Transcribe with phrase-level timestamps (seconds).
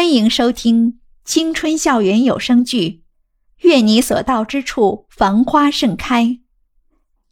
[0.00, 2.88] 欢迎收听青春校园有声剧
[3.58, 6.24] 《愿你所到之处繁花盛开》，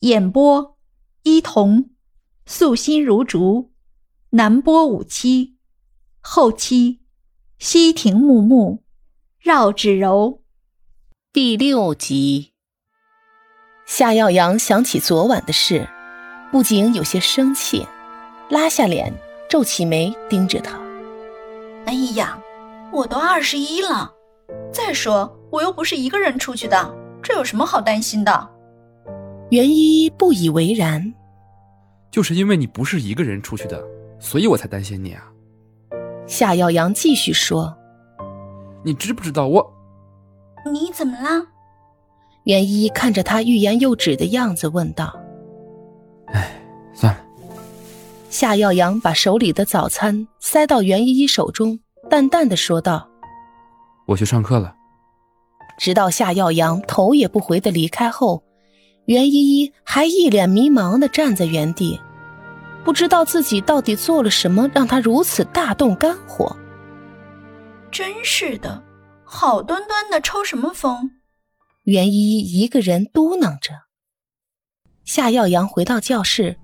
[0.00, 0.76] 演播：
[1.22, 1.88] 伊童，
[2.44, 3.72] 素心如竹，
[4.32, 5.56] 南波五七，
[6.20, 7.00] 后期：
[7.58, 8.82] 西亭木木，
[9.40, 10.42] 绕指柔。
[11.32, 12.52] 第六集，
[13.86, 15.88] 夏耀阳想起昨晚的事，
[16.52, 17.86] 不禁有些生气，
[18.50, 19.14] 拉下脸，
[19.48, 20.78] 皱起眉，盯着他。
[21.86, 22.38] 哎呀！
[22.92, 24.10] 我都二十一了，
[24.72, 28.50] 再说我又不是一个人出去的，这有什么好担心的？
[29.50, 31.14] 袁依依不以为然，
[32.10, 33.82] 就是因为你不是一个人出去的，
[34.18, 35.24] 所以我才担心你啊。
[36.26, 37.74] 夏耀阳继续说
[38.84, 39.72] ：“你知不知道我？
[40.70, 41.46] 你怎么了？”
[42.44, 45.18] 袁依依看着他欲言又止的样子，问道
[46.32, 46.60] ：“哎，
[46.94, 47.20] 算了。”
[48.28, 51.78] 夏耀阳把手里的早餐塞到袁依依手中。
[52.08, 53.08] 淡淡的说道
[54.06, 54.74] ：“我去上课了。”
[55.78, 58.42] 直到夏耀阳头也不回的离开后，
[59.04, 62.00] 袁依依还一脸迷茫的站在原地，
[62.84, 66.56] 不知道自己到底做了什么让他如此大动肝火。
[67.92, 68.82] 真是的，
[69.24, 71.10] 好端端的抽什么风？
[71.84, 73.72] 袁依依一个人嘟囔着。
[75.04, 76.58] 夏耀阳回到教室，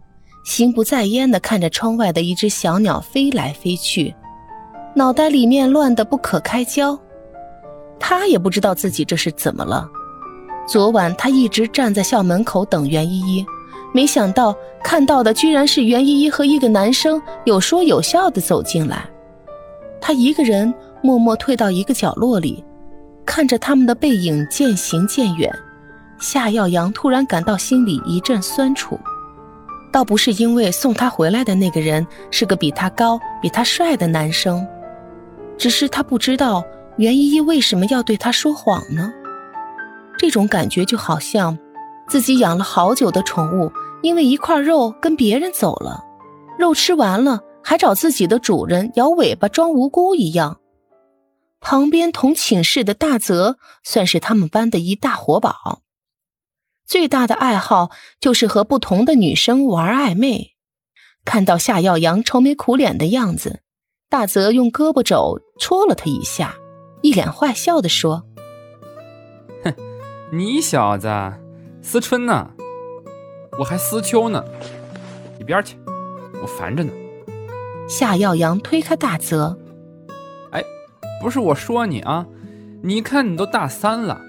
[0.45, 4.15] 心不在焉的看着窗外的一只小鸟飞来飞去。
[4.97, 6.97] 脑袋里面乱得不可开交，
[7.99, 9.89] 他也不知道自己这是怎么了。
[10.69, 13.45] 昨晚他一直站在校门口等袁依依，
[13.93, 19.05] 没想到看到的居然是袁依依和一个男生有说有笑的走进来。
[20.01, 22.65] 他一个人默默退到一个角落里，
[23.27, 25.53] 看着他们的背影渐行渐远。
[26.21, 28.99] 夏耀阳突然感到心里一阵酸楚。
[29.91, 34.67] 倒不是因为送他回来的那个人是个比他高、比他帅的男生。
[35.57, 36.65] 只是他不知道
[36.97, 39.13] 袁依依为什么要对他说谎呢？
[40.19, 41.59] 这种感觉就好像
[42.09, 43.73] 自己养了好久的宠物，
[44.03, 46.05] 因为一块肉跟别人走了，
[46.59, 50.61] 肉吃完了还找自己的主人摇尾巴装无辜一样。
[51.61, 55.81] 旁边同寝室的大泽算是他们班的一大活宝，
[56.87, 60.53] 最大的爱好就是和不同的女生玩暧昧。
[61.25, 63.63] 看到夏耀阳愁眉苦脸的样子。
[64.15, 66.55] 大泽用胳膊肘戳了他一下，
[67.03, 68.23] 一脸坏笑的说
[69.65, 69.75] ：“哼，
[70.31, 71.09] 你小子
[71.83, 72.49] 思春呢？
[73.59, 74.45] 我还思秋呢。
[75.41, 75.77] 一边去，
[76.41, 76.93] 我烦着呢。”
[77.91, 79.59] 夏耀阳推开大泽
[80.53, 80.63] ：“哎，
[81.21, 82.25] 不是我说你啊，
[82.85, 84.21] 你看你都大三了，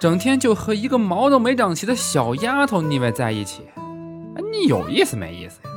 [0.00, 3.62] 整天就和一个毛都没长齐的小丫头腻歪在一起，
[4.50, 5.70] 你有意思没意思呀？”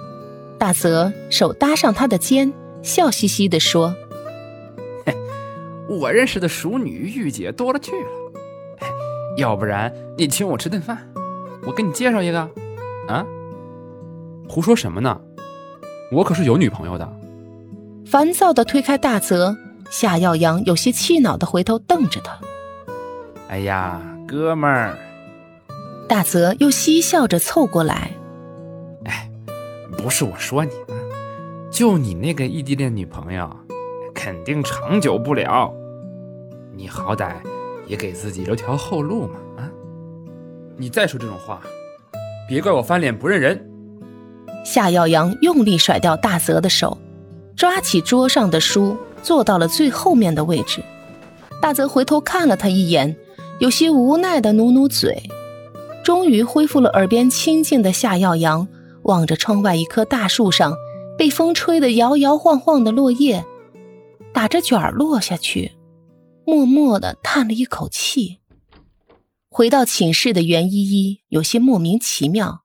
[0.57, 2.51] 大泽手搭上他的肩。
[2.81, 3.95] 笑嘻嘻地说
[5.05, 5.15] ：“嘿，
[5.87, 8.09] 我认识的熟女御姐多了去了。
[9.37, 10.97] 要不然你请我吃顿饭，
[11.65, 12.39] 我给你介绍一个。
[13.07, 13.25] 啊？
[14.49, 15.19] 胡说什么呢？
[16.11, 17.07] 我可是有女朋友的。”
[18.05, 19.55] 烦躁地推开大泽，
[19.89, 22.37] 夏耀阳有些气恼地回头瞪着他
[23.47, 24.97] ：“哎呀，哥们儿！”
[26.09, 28.11] 大泽又嬉笑着凑过来
[29.05, 29.29] ：“哎，
[29.97, 30.71] 不是我说你。”
[31.81, 33.49] 就你那个异地恋女朋友，
[34.13, 35.73] 肯定长久不了。
[36.75, 37.33] 你好歹
[37.87, 39.39] 也给自己留条后路嘛！
[39.57, 39.65] 啊，
[40.77, 41.59] 你再说这种话，
[42.47, 43.67] 别怪我翻脸不认人。
[44.63, 46.95] 夏耀阳用力甩掉大泽的手，
[47.55, 50.83] 抓起桌上的书，坐到了最后面的位置。
[51.59, 53.17] 大泽回头看了他一眼，
[53.57, 55.23] 有些无奈的努努嘴，
[56.03, 58.67] 终于恢复了耳边清静的夏耀阳，
[59.01, 60.75] 望着窗外一棵大树上。
[61.21, 63.45] 被风吹得摇摇晃晃的落叶，
[64.33, 65.73] 打着卷落下去，
[66.47, 68.39] 默默的叹了一口气。
[69.47, 72.63] 回到寝室的袁依依有些莫名其妙，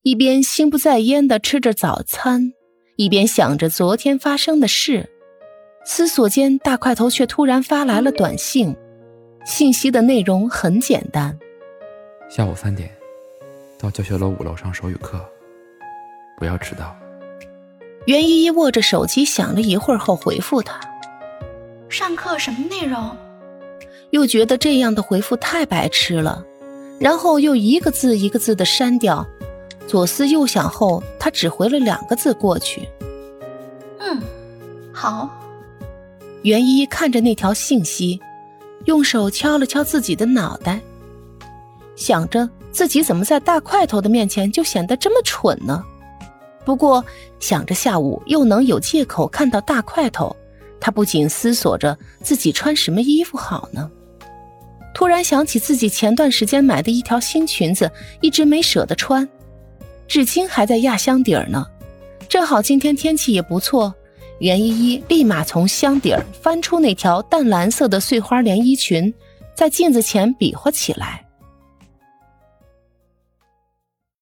[0.00, 2.54] 一边心不在焉的吃着早餐，
[2.96, 5.10] 一边想着昨天发生的事。
[5.84, 8.74] 思索间，大块头却突然发来了短信，
[9.44, 11.38] 信息的内容很简单：
[12.30, 12.90] 下午三点，
[13.78, 15.22] 到教学楼五楼上手语课，
[16.38, 16.96] 不要迟到。
[18.06, 20.80] 袁依依握着手机想了一会儿后回复他
[21.90, 23.10] ：“上课什么内容？”
[24.10, 26.44] 又觉得这样的回复太白痴了，
[27.00, 29.26] 然后又一个字一个字的删掉。
[29.88, 32.88] 左思右想后，他只回了两个字过去
[33.98, 34.20] ：“嗯，
[34.92, 35.28] 好。”
[36.42, 38.20] 袁依依看着那条信息，
[38.84, 40.80] 用手敲了敲自己的脑袋，
[41.96, 45.84] 想着自己怎么在大块头的面前就显得这么蠢呢？
[46.66, 47.02] 不过
[47.38, 50.34] 想着下午又能有借口看到大块头，
[50.80, 53.88] 他不仅思索着自己穿什么衣服好呢，
[54.92, 57.88] 突然想起自己前段时间买的一条新裙子，
[58.20, 59.26] 一直没舍得穿，
[60.08, 61.64] 至今还在压箱底儿呢。
[62.28, 63.94] 正好今天天气也不错，
[64.40, 69.14] 袁依依立马从箱底儿翻出那条淡蓝色的碎花连衣裙，
[69.54, 71.25] 在镜子前比划起来。